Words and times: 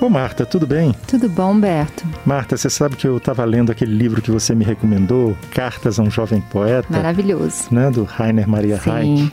Ô 0.00 0.08
Marta, 0.08 0.46
tudo 0.46 0.66
bem? 0.66 0.94
Tudo 1.06 1.28
bom, 1.28 1.52
Humberto? 1.52 2.04
Marta, 2.24 2.56
você 2.56 2.70
sabe 2.70 2.96
que 2.96 3.06
eu 3.06 3.18
estava 3.18 3.44
lendo 3.44 3.70
aquele 3.70 3.94
livro 3.94 4.22
que 4.22 4.30
você 4.30 4.54
me 4.54 4.64
recomendou, 4.64 5.36
Cartas 5.52 5.98
a 5.98 6.02
um 6.02 6.10
Jovem 6.10 6.40
Poeta. 6.40 6.88
Maravilhoso. 6.88 7.68
Né, 7.70 7.90
do 7.90 8.04
Rainer 8.04 8.48
Maria 8.48 8.80
Sim. 8.80 8.90
Reich. 8.90 9.32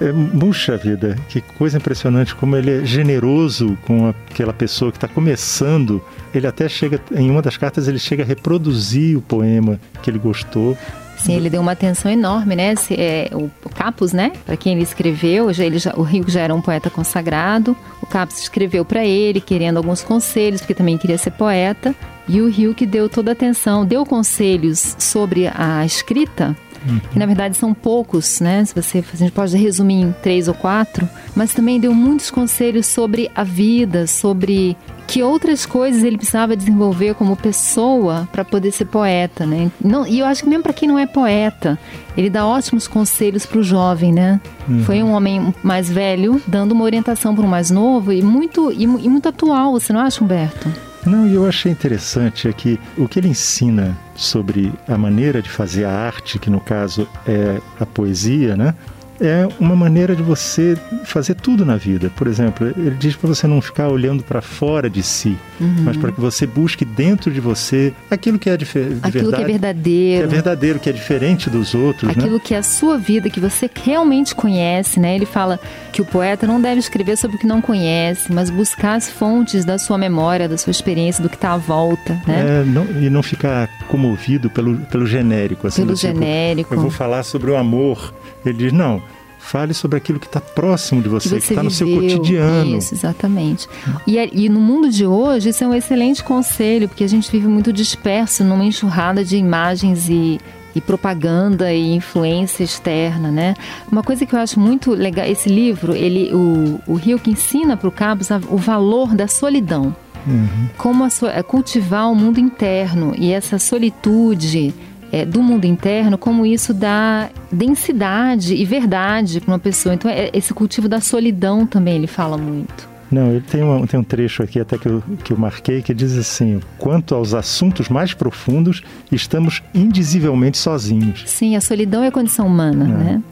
É, 0.00 0.12
puxa 0.36 0.76
vida, 0.76 1.16
que 1.28 1.40
coisa 1.40 1.76
impressionante 1.76 2.34
como 2.34 2.56
ele 2.56 2.82
é 2.82 2.84
generoso 2.84 3.78
com 3.86 4.08
aquela 4.08 4.52
pessoa 4.52 4.90
que 4.90 4.96
está 4.96 5.06
começando. 5.06 6.02
Ele 6.34 6.46
até 6.46 6.68
chega, 6.68 7.00
em 7.12 7.30
uma 7.30 7.40
das 7.40 7.56
cartas, 7.56 7.86
ele 7.86 7.98
chega 8.00 8.24
a 8.24 8.26
reproduzir 8.26 9.16
o 9.16 9.20
poema 9.22 9.78
que 10.02 10.10
ele 10.10 10.18
gostou. 10.18 10.76
Sim, 11.20 11.34
ele 11.34 11.50
deu 11.50 11.60
uma 11.60 11.72
atenção 11.72 12.10
enorme, 12.10 12.56
né? 12.56 12.74
É, 12.90 13.30
o, 13.32 13.50
o 13.64 13.68
Capus, 13.68 14.12
né? 14.12 14.32
Para 14.44 14.56
quem 14.56 14.72
ele 14.72 14.82
escreveu, 14.82 15.52
já, 15.52 15.64
ele 15.64 15.78
já, 15.78 15.94
o 15.96 16.02
Rio 16.02 16.24
já 16.28 16.40
era 16.40 16.54
um 16.54 16.60
poeta 16.60 16.88
consagrado. 16.88 17.76
O 18.02 18.06
Capus 18.06 18.40
escreveu 18.40 18.84
para 18.84 19.04
ele, 19.04 19.40
querendo 19.40 19.76
alguns 19.76 20.02
conselhos, 20.02 20.60
porque 20.60 20.74
também 20.74 20.96
queria 20.96 21.18
ser 21.18 21.32
poeta. 21.32 21.94
E 22.28 22.40
o 22.40 22.48
Rio 22.48 22.74
que 22.74 22.86
deu 22.86 23.08
toda 23.08 23.30
a 23.30 23.32
atenção, 23.32 23.84
deu 23.84 24.06
conselhos 24.06 24.96
sobre 24.98 25.48
a 25.48 25.84
escrita, 25.84 26.56
uhum. 26.86 27.00
que 27.12 27.18
na 27.18 27.26
verdade 27.26 27.56
são 27.56 27.74
poucos, 27.74 28.40
né? 28.40 28.64
Se 28.64 28.74
você, 28.74 29.04
a 29.12 29.16
gente 29.16 29.32
pode 29.32 29.56
resumir 29.56 30.02
em 30.02 30.12
três 30.22 30.48
ou 30.48 30.54
quatro, 30.54 31.08
mas 31.34 31.52
também 31.52 31.80
deu 31.80 31.92
muitos 31.92 32.30
conselhos 32.30 32.86
sobre 32.86 33.30
a 33.34 33.42
vida, 33.42 34.06
sobre 34.06 34.76
que 35.10 35.24
outras 35.24 35.66
coisas 35.66 36.04
ele 36.04 36.16
precisava 36.16 36.56
desenvolver 36.56 37.14
como 37.14 37.36
pessoa 37.36 38.28
para 38.30 38.44
poder 38.44 38.70
ser 38.70 38.84
poeta, 38.84 39.44
né? 39.44 39.68
Não, 39.84 40.06
e 40.06 40.20
eu 40.20 40.26
acho 40.26 40.44
que 40.44 40.48
mesmo 40.48 40.62
para 40.62 40.72
quem 40.72 40.88
não 40.88 40.96
é 40.96 41.04
poeta, 41.04 41.76
ele 42.16 42.30
dá 42.30 42.46
ótimos 42.46 42.86
conselhos 42.86 43.44
para 43.44 43.58
o 43.58 43.62
jovem, 43.62 44.12
né? 44.12 44.40
Uhum. 44.68 44.84
Foi 44.84 45.02
um 45.02 45.10
homem 45.10 45.52
mais 45.64 45.90
velho 45.90 46.40
dando 46.46 46.72
uma 46.72 46.84
orientação 46.84 47.34
para 47.34 47.44
um 47.44 47.48
mais 47.48 47.72
novo 47.72 48.12
e 48.12 48.22
muito 48.22 48.70
e, 48.70 48.84
e 48.84 49.08
muito 49.08 49.28
atual, 49.28 49.72
você 49.72 49.92
não 49.92 50.00
acha, 50.00 50.22
Humberto? 50.22 50.72
Não, 51.04 51.26
e 51.26 51.34
eu 51.34 51.44
achei 51.44 51.72
interessante 51.72 52.46
é 52.46 52.52
que 52.52 52.78
o 52.96 53.08
que 53.08 53.18
ele 53.18 53.28
ensina 53.28 53.98
sobre 54.14 54.72
a 54.86 54.96
maneira 54.96 55.42
de 55.42 55.50
fazer 55.50 55.86
a 55.86 55.90
arte, 55.90 56.38
que 56.38 56.50
no 56.50 56.60
caso 56.60 57.08
é 57.26 57.60
a 57.80 57.86
poesia, 57.86 58.54
né? 58.54 58.76
É 59.20 59.46
uma 59.58 59.76
maneira 59.76 60.16
de 60.16 60.22
você 60.22 60.76
fazer 61.04 61.34
tudo 61.34 61.64
na 61.64 61.76
vida. 61.76 62.10
Por 62.16 62.26
exemplo, 62.26 62.66
ele 62.68 62.96
diz 62.98 63.14
para 63.14 63.28
você 63.28 63.46
não 63.46 63.60
ficar 63.60 63.88
olhando 63.88 64.22
para 64.22 64.40
fora 64.40 64.88
de 64.88 65.02
si, 65.02 65.36
uhum. 65.60 65.82
mas 65.84 65.96
para 65.96 66.10
que 66.10 66.20
você 66.20 66.46
busque 66.46 66.84
dentro 66.84 67.30
de 67.30 67.40
você 67.40 67.92
aquilo 68.10 68.38
que 68.38 68.48
é 68.48 68.56
de, 68.56 68.64
de 68.64 68.78
aquilo 69.02 69.30
verdade, 69.30 69.36
que 69.36 69.42
é 69.42 69.46
verdadeiro, 69.46 70.18
que 70.18 70.24
é 70.24 70.26
verdadeiro, 70.26 70.78
que 70.80 70.90
é 70.90 70.92
diferente 70.92 71.50
dos 71.50 71.74
outros, 71.74 72.04
né? 72.04 72.14
aquilo 72.16 72.36
né? 72.36 72.42
que 72.42 72.54
é 72.54 72.58
a 72.58 72.62
sua 72.62 72.96
vida, 72.96 73.28
que 73.28 73.40
você 73.40 73.68
realmente 73.84 74.34
conhece, 74.34 74.98
né? 74.98 75.14
Ele 75.14 75.26
fala 75.26 75.60
que 75.92 76.00
o 76.00 76.04
poeta 76.04 76.46
não 76.46 76.60
deve 76.60 76.80
escrever 76.80 77.16
sobre 77.16 77.36
o 77.36 77.38
que 77.38 77.46
não 77.46 77.60
conhece, 77.60 78.32
mas 78.32 78.48
buscar 78.48 78.94
as 78.94 79.10
fontes 79.10 79.64
da 79.64 79.78
sua 79.78 79.98
memória, 79.98 80.48
da 80.48 80.56
sua 80.56 80.70
experiência, 80.70 81.22
do 81.22 81.28
que 81.28 81.36
está 81.36 81.52
à 81.52 81.58
volta, 81.58 82.14
né? 82.26 82.62
É, 82.62 82.64
não, 82.64 82.84
e 83.02 83.10
não 83.10 83.22
ficar 83.22 83.68
comovido 83.88 84.48
pelo, 84.48 84.76
pelo 84.86 85.06
genérico, 85.06 85.66
assim, 85.66 85.82
pelo 85.82 85.94
tipo, 85.94 86.12
genérico. 86.12 86.74
Eu 86.74 86.80
vou 86.80 86.90
falar 86.90 87.22
sobre 87.22 87.50
o 87.50 87.56
amor. 87.56 88.14
Ele 88.44 88.56
diz 88.56 88.72
não 88.72 89.02
Fale 89.40 89.74
sobre 89.74 89.96
aquilo 89.96 90.20
que 90.20 90.26
está 90.26 90.40
próximo 90.40 91.02
de 91.02 91.08
você, 91.08 91.40
que 91.40 91.48
está 91.50 91.62
no 91.62 91.70
seu 91.70 91.88
cotidiano. 91.88 92.76
Isso, 92.76 92.94
exatamente. 92.94 93.66
E, 94.06 94.16
e, 94.44 94.48
no 94.48 94.60
mundo 94.60 94.88
de 94.88 95.04
hoje, 95.04 95.48
isso 95.48 95.64
é 95.64 95.66
um 95.66 95.74
excelente 95.74 96.22
conselho, 96.22 96.88
porque 96.88 97.02
a 97.02 97.08
gente 97.08 97.30
vive 97.32 97.48
muito 97.48 97.72
disperso 97.72 98.44
numa 98.44 98.64
enxurrada 98.64 99.24
de 99.24 99.36
imagens 99.36 100.08
e, 100.08 100.38
e 100.74 100.80
propaganda 100.80 101.72
e 101.72 101.94
influência 101.94 102.62
externa, 102.62 103.30
né? 103.30 103.54
Uma 103.90 104.02
coisa 104.02 104.24
que 104.24 104.34
eu 104.34 104.38
acho 104.38 104.60
muito 104.60 104.92
legal, 104.92 105.26
esse 105.26 105.48
livro, 105.48 105.96
ele, 105.96 106.32
o, 106.32 106.80
o 106.86 106.94
Rio 106.94 107.18
que 107.18 107.30
ensina 107.30 107.76
para 107.76 107.88
o 107.88 107.92
Cabos 107.92 108.28
o 108.48 108.56
valor 108.56 109.14
da 109.14 109.26
solidão. 109.26 109.96
Uhum. 110.26 110.68
Como 110.76 111.04
a, 111.04 111.42
cultivar 111.42 112.10
o 112.10 112.14
mundo 112.14 112.38
interno 112.38 113.14
e 113.16 113.32
essa 113.32 113.58
solitude 113.58 114.74
é, 115.12 115.24
do 115.24 115.42
mundo 115.42 115.64
interno, 115.64 116.16
como 116.16 116.46
isso 116.46 116.72
dá 116.72 117.30
densidade 117.50 118.54
e 118.54 118.64
verdade 118.64 119.40
para 119.40 119.52
uma 119.52 119.58
pessoa. 119.58 119.94
Então, 119.94 120.10
é, 120.10 120.30
esse 120.32 120.54
cultivo 120.54 120.88
da 120.88 121.00
solidão 121.00 121.66
também 121.66 121.96
ele 121.96 122.06
fala 122.06 122.36
muito. 122.38 122.88
Não, 123.10 123.30
ele 123.30 123.40
tem, 123.40 123.62
uma, 123.62 123.84
tem 123.88 123.98
um 123.98 124.04
trecho 124.04 124.42
aqui 124.42 124.60
até 124.60 124.78
que 124.78 124.86
eu, 124.86 125.02
que 125.24 125.32
eu 125.32 125.36
marquei 125.36 125.82
que 125.82 125.92
diz 125.92 126.16
assim: 126.16 126.60
quanto 126.78 127.14
aos 127.14 127.34
assuntos 127.34 127.88
mais 127.88 128.14
profundos, 128.14 128.82
estamos 129.10 129.62
indizivelmente 129.74 130.56
sozinhos. 130.56 131.24
Sim, 131.26 131.56
a 131.56 131.60
solidão 131.60 132.04
é 132.04 132.06
a 132.08 132.12
condição 132.12 132.46
humana, 132.46 132.84
é. 132.84 132.86
né? 132.86 133.22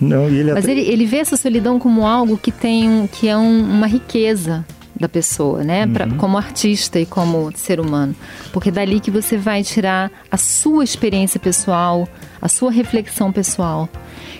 Não, 0.00 0.26
ele 0.28 0.52
Mas 0.52 0.64
até... 0.64 0.72
ele, 0.72 0.82
ele 0.82 1.06
vê 1.06 1.16
essa 1.16 1.36
solidão 1.36 1.78
como 1.78 2.06
algo 2.06 2.36
que 2.36 2.52
tem 2.52 3.08
que 3.12 3.28
é 3.28 3.36
um, 3.36 3.62
uma 3.62 3.86
riqueza 3.86 4.64
da 4.98 5.08
pessoa, 5.08 5.62
né? 5.62 5.84
Uhum. 5.84 5.92
Pra, 5.92 6.08
como 6.12 6.38
artista 6.38 6.98
e 6.98 7.06
como 7.06 7.52
ser 7.54 7.80
humano. 7.80 8.14
Porque 8.52 8.70
é 8.70 8.72
dali 8.72 9.00
que 9.00 9.10
você 9.10 9.36
vai 9.36 9.62
tirar 9.62 10.10
a 10.30 10.36
sua 10.36 10.84
experiência 10.84 11.38
pessoal, 11.38 12.08
a 12.40 12.48
sua 12.48 12.70
reflexão 12.70 13.30
pessoal. 13.30 13.88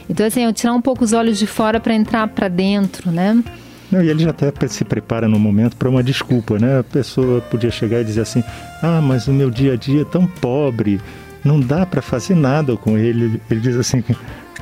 Então, 0.08 0.26
assim, 0.26 0.44
é 0.44 0.52
tirar 0.52 0.72
um 0.72 0.80
pouco 0.80 1.04
os 1.04 1.12
olhos 1.12 1.38
de 1.38 1.46
fora 1.46 1.78
para 1.78 1.94
entrar 1.94 2.26
para 2.28 2.48
dentro, 2.48 3.10
né? 3.10 3.42
Não, 3.90 4.02
e 4.02 4.08
ele 4.08 4.24
já 4.24 4.30
até 4.30 4.52
se 4.68 4.84
prepara 4.84 5.28
no 5.28 5.38
momento 5.38 5.76
para 5.76 5.88
uma 5.88 6.02
desculpa, 6.02 6.58
né? 6.58 6.80
A 6.80 6.84
pessoa 6.84 7.40
podia 7.40 7.70
chegar 7.70 8.00
e 8.00 8.04
dizer 8.04 8.22
assim: 8.22 8.42
ah, 8.82 9.00
mas 9.00 9.28
o 9.28 9.32
meu 9.32 9.50
dia 9.50 9.74
a 9.74 9.76
dia 9.76 10.02
é 10.02 10.04
tão 10.04 10.26
pobre, 10.26 11.00
não 11.44 11.60
dá 11.60 11.86
para 11.86 12.02
fazer 12.02 12.34
nada 12.34 12.76
com 12.76 12.98
ele. 12.98 13.40
Ele 13.48 13.60
diz 13.60 13.76
assim: 13.76 14.02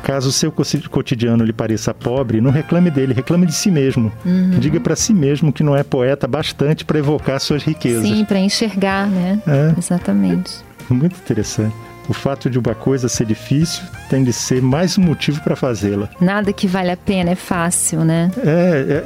Caso 0.04 0.28
o 0.28 0.32
seu 0.32 0.52
cotidiano 0.52 1.42
lhe 1.42 1.52
pareça 1.52 1.94
pobre, 1.94 2.38
não 2.38 2.50
reclame 2.50 2.90
dele, 2.90 3.14
reclame 3.14 3.46
de 3.46 3.54
si 3.54 3.70
mesmo. 3.70 4.12
Uhum. 4.24 4.50
Diga 4.58 4.78
para 4.78 4.94
si 4.94 5.14
mesmo 5.14 5.50
que 5.50 5.62
não 5.62 5.74
é 5.74 5.82
poeta 5.82 6.28
bastante 6.28 6.84
para 6.84 6.98
evocar 6.98 7.40
suas 7.40 7.62
riquezas. 7.62 8.06
Sim, 8.06 8.22
para 8.26 8.38
enxergar, 8.38 9.08
né? 9.08 9.40
É. 9.46 9.74
Exatamente. 9.78 10.62
Muito 10.90 11.16
interessante 11.16 11.74
o 12.08 12.12
fato 12.12 12.50
de 12.50 12.58
uma 12.58 12.74
coisa 12.74 13.08
ser 13.08 13.26
difícil 13.26 13.82
tem 14.08 14.22
de 14.22 14.32
ser 14.32 14.60
mais 14.60 14.98
um 14.98 15.02
motivo 15.02 15.40
para 15.40 15.56
fazê-la. 15.56 16.08
Nada 16.20 16.52
que 16.52 16.66
vale 16.66 16.90
a 16.90 16.96
pena 16.96 17.30
é 17.30 17.34
fácil, 17.34 18.04
né? 18.04 18.30
É, 18.38 18.50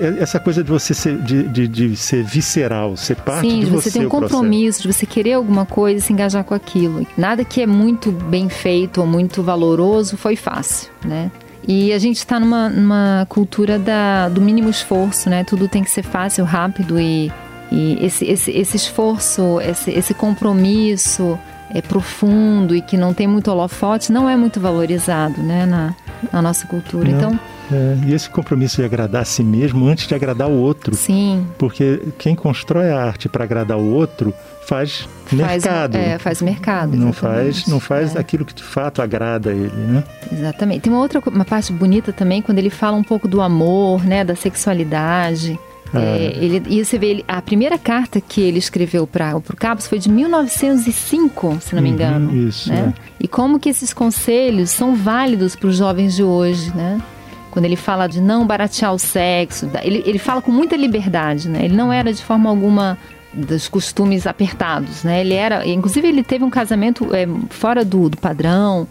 é, 0.00 0.18
é 0.18 0.22
essa 0.22 0.40
coisa 0.40 0.62
de 0.62 0.70
você 0.70 0.92
ser, 0.94 1.18
de, 1.18 1.44
de, 1.44 1.68
de, 1.68 1.96
ser 1.96 2.24
visceral, 2.24 2.96
ser 2.96 3.16
parte 3.16 3.48
Sim, 3.48 3.60
de 3.60 3.66
você. 3.66 3.90
Sim, 3.90 4.00
ter 4.00 4.06
um 4.06 4.08
compromisso, 4.08 4.82
de 4.82 4.92
você 4.92 5.06
querer 5.06 5.34
alguma 5.34 5.64
coisa 5.64 5.98
e 5.98 6.00
se 6.00 6.12
engajar 6.12 6.44
com 6.44 6.54
aquilo. 6.54 7.06
Nada 7.16 7.44
que 7.44 7.62
é 7.62 7.66
muito 7.66 8.10
bem 8.10 8.48
feito 8.48 9.00
ou 9.00 9.06
muito 9.06 9.42
valoroso 9.42 10.16
foi 10.16 10.36
fácil, 10.36 10.90
né? 11.04 11.30
E 11.66 11.92
a 11.92 11.98
gente 11.98 12.16
está 12.16 12.40
numa, 12.40 12.68
numa 12.70 13.26
cultura 13.28 13.78
da, 13.78 14.28
do 14.30 14.40
mínimo 14.40 14.70
esforço, 14.70 15.28
né? 15.28 15.44
Tudo 15.44 15.68
tem 15.68 15.84
que 15.84 15.90
ser 15.90 16.02
fácil, 16.02 16.44
rápido 16.44 16.98
e, 16.98 17.30
e 17.70 17.98
esse, 18.00 18.24
esse, 18.24 18.50
esse 18.50 18.76
esforço, 18.76 19.60
esse, 19.60 19.90
esse 19.90 20.14
compromisso, 20.14 21.38
é 21.74 21.82
profundo 21.82 22.74
e 22.74 22.80
que 22.80 22.96
não 22.96 23.12
tem 23.12 23.26
muito 23.26 23.50
holofote 23.50 24.12
não 24.12 24.28
é 24.28 24.36
muito 24.36 24.58
valorizado 24.60 25.42
né, 25.42 25.66
na, 25.66 25.94
na 26.32 26.42
nossa 26.42 26.66
cultura. 26.66 27.08
Não. 27.08 27.16
Então. 27.16 27.40
É, 27.70 27.98
e 28.06 28.14
esse 28.14 28.30
compromisso 28.30 28.76
de 28.76 28.84
agradar 28.84 29.22
a 29.22 29.24
si 29.24 29.44
mesmo 29.44 29.86
antes 29.86 30.06
de 30.06 30.14
agradar 30.14 30.48
o 30.48 30.54
outro. 30.54 30.94
Sim. 30.94 31.46
Porque 31.58 32.00
quem 32.18 32.34
constrói 32.34 32.90
a 32.90 33.04
arte 33.04 33.28
para 33.28 33.44
agradar 33.44 33.76
o 33.76 33.92
outro 33.92 34.32
faz, 34.66 35.06
faz 35.26 35.64
mercado. 35.64 35.96
É, 35.96 36.18
faz 36.18 36.40
mercado. 36.40 36.96
Não 36.96 37.12
faz, 37.12 37.66
não 37.66 37.78
faz 37.78 38.16
é. 38.16 38.18
aquilo 38.18 38.44
que 38.44 38.54
de 38.54 38.62
fato 38.62 39.02
agrada 39.02 39.50
ele, 39.50 39.68
né? 39.68 40.04
Exatamente. 40.32 40.80
Tem 40.80 40.92
uma 40.92 41.02
outra 41.02 41.20
uma 41.26 41.44
parte 41.44 41.72
bonita 41.72 42.12
também 42.12 42.40
quando 42.40 42.58
ele 42.58 42.70
fala 42.70 42.96
um 42.96 43.04
pouco 43.04 43.28
do 43.28 43.42
amor, 43.42 44.04
né, 44.04 44.24
da 44.24 44.34
sexualidade. 44.34 45.58
É, 45.94 45.98
é, 45.98 46.44
ele, 46.44 46.62
e 46.68 46.84
você 46.84 46.98
vê, 46.98 47.06
ele, 47.08 47.24
a 47.26 47.40
primeira 47.40 47.78
carta 47.78 48.20
que 48.20 48.40
ele 48.40 48.58
escreveu 48.58 49.06
para 49.06 49.36
o 49.36 49.42
Cabos 49.56 49.86
foi 49.86 49.98
de 49.98 50.10
1905, 50.10 51.58
se 51.60 51.74
não 51.74 51.82
me 51.82 51.88
uhum, 51.88 51.94
engano. 51.94 52.30
Uhum, 52.30 52.48
isso, 52.48 52.68
né? 52.68 52.94
É. 52.96 53.02
E 53.20 53.28
como 53.28 53.58
que 53.58 53.68
esses 53.68 53.92
conselhos 53.92 54.70
são 54.70 54.94
válidos 54.94 55.56
para 55.56 55.68
os 55.68 55.76
jovens 55.76 56.14
de 56.16 56.22
hoje, 56.22 56.72
né? 56.74 57.00
Quando 57.50 57.64
ele 57.64 57.76
fala 57.76 58.06
de 58.06 58.20
não 58.20 58.46
baratear 58.46 58.92
o 58.92 58.98
sexo, 58.98 59.70
ele, 59.82 60.02
ele 60.06 60.18
fala 60.18 60.42
com 60.42 60.52
muita 60.52 60.76
liberdade, 60.76 61.48
né? 61.48 61.64
Ele 61.64 61.74
não 61.74 61.92
era 61.92 62.12
de 62.12 62.22
forma 62.22 62.50
alguma 62.50 62.98
dos 63.32 63.68
costumes 63.68 64.26
apertados, 64.26 65.04
né? 65.04 65.20
Ele 65.20 65.34
era, 65.34 65.66
inclusive 65.66 66.06
ele 66.06 66.22
teve 66.22 66.44
um 66.44 66.50
casamento 66.50 67.14
é, 67.14 67.26
fora 67.50 67.84
do, 67.84 68.08
do 68.08 68.16
padrão, 68.16 68.86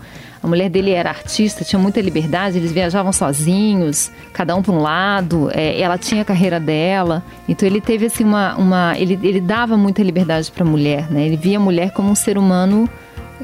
a 0.47 0.49
mulher 0.49 0.69
dele 0.69 0.91
era 0.91 1.09
artista, 1.09 1.63
tinha 1.63 1.79
muita 1.79 2.01
liberdade, 2.01 2.57
eles 2.57 2.71
viajavam 2.71 3.11
sozinhos, 3.11 4.09
cada 4.33 4.55
um 4.55 4.61
para 4.61 4.73
um 4.73 4.79
lado, 4.79 5.49
é, 5.53 5.79
ela 5.79 5.97
tinha 5.97 6.21
a 6.21 6.25
carreira 6.25 6.59
dela. 6.59 7.23
Então 7.47 7.67
ele 7.67 7.81
teve 7.81 8.05
assim 8.05 8.23
uma. 8.23 8.55
uma 8.55 8.97
ele, 8.97 9.19
ele 9.21 9.41
dava 9.41 9.77
muita 9.77 10.01
liberdade 10.01 10.51
para 10.51 10.63
a 10.63 10.67
mulher, 10.67 11.11
né? 11.11 11.25
Ele 11.25 11.37
via 11.37 11.57
a 11.57 11.59
mulher 11.59 11.91
como 11.91 12.09
um 12.09 12.15
ser 12.15 12.37
humano 12.37 12.89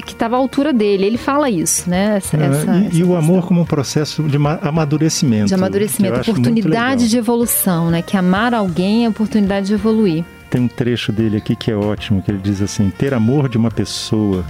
que 0.04 0.12
estava 0.12 0.34
à 0.34 0.38
altura 0.38 0.72
dele. 0.72 1.04
Ele 1.04 1.18
fala 1.18 1.48
isso, 1.50 1.88
né? 1.88 2.16
Essa, 2.16 2.36
é, 2.36 2.46
essa, 2.46 2.76
e, 2.76 2.86
essa 2.86 2.96
e 2.96 3.04
o 3.04 3.14
amor 3.14 3.46
como 3.46 3.60
um 3.60 3.66
processo 3.66 4.22
de 4.22 4.36
amadurecimento. 4.36 5.46
De 5.46 5.54
amadurecimento, 5.54 6.20
oportunidade 6.20 7.08
de 7.08 7.18
evolução, 7.18 7.90
né? 7.90 8.00
Que 8.00 8.16
amar 8.16 8.54
alguém 8.54 9.04
é 9.04 9.08
oportunidade 9.08 9.66
de 9.66 9.74
evoluir. 9.74 10.24
Tem 10.48 10.60
um 10.60 10.68
trecho 10.68 11.12
dele 11.12 11.36
aqui 11.36 11.54
que 11.54 11.70
é 11.70 11.76
ótimo, 11.76 12.22
que 12.22 12.30
ele 12.30 12.40
diz 12.42 12.62
assim: 12.62 12.90
ter 12.90 13.12
amor 13.12 13.48
de 13.48 13.58
uma 13.58 13.70
pessoa 13.70 14.44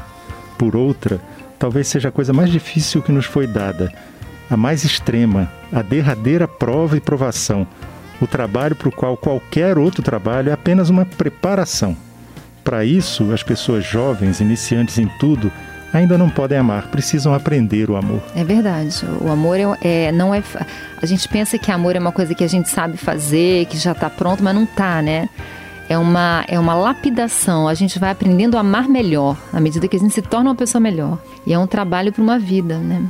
por 0.56 0.76
outra 0.76 1.20
talvez 1.58 1.88
seja 1.88 2.08
a 2.08 2.12
coisa 2.12 2.32
mais 2.32 2.50
difícil 2.50 3.02
que 3.02 3.12
nos 3.12 3.26
foi 3.26 3.46
dada, 3.46 3.92
a 4.50 4.56
mais 4.56 4.84
extrema, 4.84 5.50
a 5.72 5.82
derradeira 5.82 6.46
prova 6.46 6.96
e 6.96 7.00
provação. 7.00 7.66
o 8.20 8.26
trabalho 8.26 8.76
para 8.76 8.88
o 8.88 8.92
qual 8.92 9.16
qualquer 9.16 9.76
outro 9.76 10.02
trabalho 10.02 10.48
é 10.48 10.52
apenas 10.52 10.88
uma 10.88 11.04
preparação. 11.04 11.96
Para 12.62 12.84
isso, 12.84 13.32
as 13.32 13.42
pessoas 13.42 13.84
jovens, 13.84 14.40
iniciantes 14.40 14.98
em 14.98 15.06
tudo, 15.18 15.52
ainda 15.92 16.16
não 16.16 16.30
podem 16.30 16.56
amar, 16.56 16.88
precisam 16.88 17.34
aprender 17.34 17.90
o 17.90 17.96
amor. 17.96 18.22
É 18.34 18.42
verdade. 18.42 19.04
O 19.20 19.30
amor 19.30 19.58
é, 19.58 20.06
é, 20.06 20.12
não 20.12 20.34
é. 20.34 20.42
A 21.00 21.06
gente 21.06 21.28
pensa 21.28 21.58
que 21.58 21.70
amor 21.70 21.94
é 21.96 21.98
uma 21.98 22.12
coisa 22.12 22.34
que 22.34 22.42
a 22.42 22.48
gente 22.48 22.68
sabe 22.68 22.96
fazer, 22.96 23.66
que 23.66 23.76
já 23.76 23.92
está 23.92 24.08
pronto, 24.08 24.42
mas 24.42 24.54
não 24.54 24.64
está, 24.64 25.02
né? 25.02 25.28
É 25.88 25.98
uma, 25.98 26.44
é 26.48 26.58
uma 26.58 26.74
lapidação. 26.74 27.68
A 27.68 27.74
gente 27.74 27.98
vai 27.98 28.10
aprendendo 28.10 28.56
a 28.56 28.60
amar 28.60 28.88
melhor 28.88 29.36
à 29.52 29.60
medida 29.60 29.86
que 29.86 29.96
a 29.96 30.00
gente 30.00 30.14
se 30.14 30.22
torna 30.22 30.50
uma 30.50 30.56
pessoa 30.56 30.80
melhor. 30.80 31.18
E 31.46 31.52
é 31.52 31.58
um 31.58 31.66
trabalho 31.66 32.12
para 32.12 32.22
uma 32.22 32.38
vida, 32.38 32.78
né? 32.78 33.04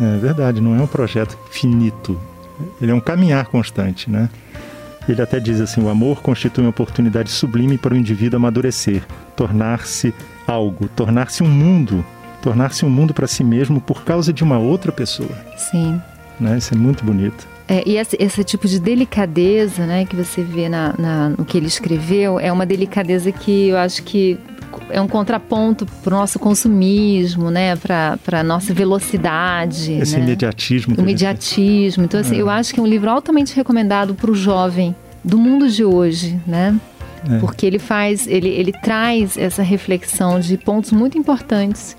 É 0.00 0.16
verdade, 0.16 0.60
não 0.60 0.74
é 0.74 0.80
um 0.80 0.86
projeto 0.86 1.36
finito. 1.50 2.18
Ele 2.80 2.90
é 2.90 2.94
um 2.94 3.00
caminhar 3.00 3.46
constante, 3.46 4.10
né? 4.10 4.28
Ele 5.08 5.20
até 5.20 5.40
diz 5.40 5.60
assim: 5.60 5.82
o 5.82 5.88
amor 5.88 6.22
constitui 6.22 6.64
uma 6.64 6.70
oportunidade 6.70 7.30
sublime 7.30 7.76
para 7.76 7.94
o 7.94 7.96
indivíduo 7.96 8.36
amadurecer, 8.36 9.02
tornar-se 9.34 10.14
algo, 10.46 10.88
tornar-se 10.88 11.42
um 11.42 11.48
mundo, 11.48 12.04
tornar-se 12.42 12.84
um 12.84 12.90
mundo 12.90 13.12
para 13.12 13.26
si 13.26 13.42
mesmo 13.42 13.80
por 13.80 14.04
causa 14.04 14.32
de 14.32 14.44
uma 14.44 14.58
outra 14.58 14.92
pessoa. 14.92 15.30
Sim. 15.56 16.00
Né? 16.38 16.58
Isso 16.58 16.74
é 16.74 16.76
muito 16.76 17.04
bonito. 17.04 17.46
É, 17.70 17.84
e 17.86 17.96
esse, 17.96 18.16
esse, 18.18 18.42
tipo 18.42 18.66
de 18.66 18.80
delicadeza 18.80 19.86
né, 19.86 20.04
que 20.04 20.16
você 20.16 20.42
vê 20.42 20.68
na, 20.68 20.92
na, 20.98 21.28
no 21.28 21.44
que 21.44 21.56
ele 21.56 21.68
escreveu 21.68 22.40
é 22.40 22.50
uma 22.50 22.66
delicadeza 22.66 23.30
que 23.30 23.68
eu 23.68 23.78
acho 23.78 24.02
que 24.02 24.36
é 24.88 25.00
um 25.00 25.06
contraponto 25.06 25.86
para 26.02 26.12
o 26.12 26.18
nosso 26.18 26.36
consumismo, 26.40 27.48
né? 27.48 27.76
para 27.76 28.18
a 28.32 28.42
nossa 28.42 28.74
velocidade. 28.74 29.92
Esse 29.92 30.16
né? 30.16 30.24
imediatismo. 30.24 30.96
O 30.98 31.00
imediatismo. 31.00 32.04
Então, 32.04 32.18
assim, 32.18 32.36
é. 32.36 32.42
eu 32.42 32.50
acho 32.50 32.74
que 32.74 32.80
é 32.80 32.82
um 32.82 32.86
livro 32.86 33.08
altamente 33.08 33.54
recomendado 33.54 34.16
para 34.16 34.32
o 34.32 34.34
jovem 34.34 34.92
do 35.22 35.38
mundo 35.38 35.68
de 35.68 35.84
hoje, 35.84 36.40
né? 36.46 36.76
É. 37.30 37.38
Porque 37.38 37.66
ele 37.66 37.78
faz, 37.78 38.26
ele, 38.26 38.48
ele 38.48 38.72
traz 38.72 39.36
essa 39.36 39.62
reflexão 39.62 40.40
de 40.40 40.56
pontos 40.56 40.90
muito 40.90 41.16
importantes 41.16 41.96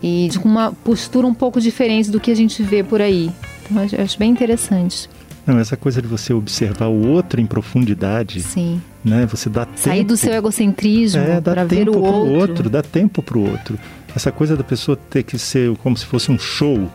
e 0.00 0.28
de 0.30 0.38
uma 0.38 0.72
postura 0.84 1.26
um 1.26 1.34
pouco 1.34 1.60
diferente 1.60 2.08
do 2.08 2.20
que 2.20 2.30
a 2.30 2.36
gente 2.36 2.62
vê 2.62 2.84
por 2.84 3.00
aí. 3.00 3.32
Então, 3.70 3.86
eu 3.92 4.04
acho 4.04 4.18
bem 4.18 4.30
interessante. 4.30 5.08
Não, 5.46 5.58
essa 5.58 5.78
coisa 5.78 6.02
de 6.02 6.06
você 6.06 6.34
observar 6.34 6.88
o 6.88 7.08
outro 7.08 7.40
em 7.40 7.46
profundidade. 7.46 8.42
Sim. 8.42 8.82
Né? 9.02 9.24
Você 9.26 9.48
dá 9.48 9.66
Sair 9.76 10.04
do 10.04 10.14
seu 10.14 10.34
egocentrismo 10.34 11.22
é, 11.22 11.40
para 11.40 11.64
ver 11.64 11.88
o 11.88 11.98
outro. 11.98 12.34
outro. 12.34 12.70
Dá 12.70 12.82
tempo 12.82 13.22
para 13.22 13.38
o 13.38 13.50
outro. 13.50 13.78
Essa 14.14 14.30
coisa 14.30 14.56
da 14.56 14.62
pessoa 14.62 14.94
ter 15.08 15.22
que 15.22 15.38
ser 15.38 15.74
como 15.78 15.96
se 15.96 16.04
fosse 16.04 16.30
um 16.30 16.38
show. 16.38 16.90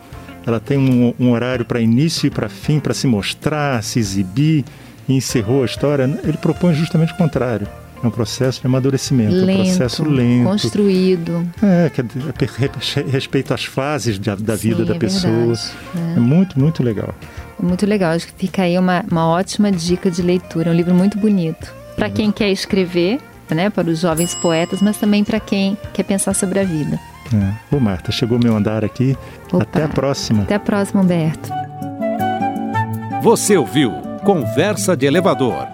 Ela 0.46 0.60
tem 0.60 0.78
um, 0.78 1.12
um 1.18 1.32
horário 1.32 1.64
para 1.64 1.80
início 1.80 2.28
e 2.28 2.30
para 2.30 2.48
fim, 2.48 2.78
para 2.78 2.94
se 2.94 3.08
mostrar, 3.08 3.82
se 3.82 3.98
exibir, 3.98 4.64
e 5.08 5.16
encerrou 5.16 5.62
a 5.62 5.66
história. 5.66 6.04
Ele 6.22 6.36
propõe 6.36 6.74
justamente 6.74 7.12
o 7.12 7.16
contrário. 7.16 7.66
É 8.04 8.06
um 8.06 8.10
processo 8.10 8.60
de 8.60 8.66
amadurecimento, 8.66 9.34
lento, 9.34 9.50
é 9.50 9.54
um 9.54 9.64
processo 9.64 10.04
lento. 10.04 10.44
Construído. 10.50 11.48
É, 11.62 11.90
que 11.90 12.02
é, 12.02 13.10
respeito 13.10 13.54
às 13.54 13.64
fases 13.64 14.18
da, 14.18 14.34
da 14.34 14.58
Sim, 14.58 14.68
vida 14.68 14.84
da 14.84 14.94
é 14.94 14.98
pessoa. 14.98 15.32
Verdade, 15.32 15.70
é. 15.96 16.16
é 16.18 16.20
muito, 16.20 16.60
muito 16.60 16.82
legal. 16.82 17.14
É 17.58 17.64
muito 17.64 17.86
legal. 17.86 18.12
Acho 18.12 18.26
que 18.26 18.34
fica 18.36 18.62
aí 18.62 18.78
uma, 18.78 19.02
uma 19.10 19.26
ótima 19.26 19.72
dica 19.72 20.10
de 20.10 20.20
leitura. 20.20 20.68
É 20.68 20.72
um 20.72 20.76
livro 20.76 20.94
muito 20.94 21.16
bonito. 21.16 21.72
Para 21.96 22.10
quem 22.10 22.30
quer 22.30 22.50
escrever, 22.50 23.20
né, 23.48 23.70
para 23.70 23.88
os 23.88 24.00
jovens 24.00 24.34
poetas, 24.34 24.82
mas 24.82 24.98
também 24.98 25.24
para 25.24 25.40
quem 25.40 25.78
quer 25.94 26.02
pensar 26.02 26.34
sobre 26.34 26.60
a 26.60 26.64
vida. 26.64 27.00
É. 27.32 27.74
Ô 27.74 27.80
Marta, 27.80 28.12
chegou 28.12 28.38
meu 28.38 28.54
andar 28.54 28.84
aqui. 28.84 29.16
Opa. 29.50 29.62
Até 29.62 29.82
a 29.82 29.88
próxima. 29.88 30.42
Até 30.42 30.56
a 30.56 30.60
próxima, 30.60 31.00
Humberto. 31.00 31.48
Você 33.22 33.56
ouviu 33.56 33.92
Conversa 34.22 34.94
de 34.94 35.06
Elevador 35.06 35.73